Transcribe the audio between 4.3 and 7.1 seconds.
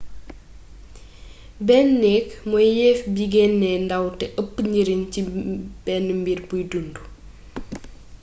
eepp njariñ ci benn mbir buy dund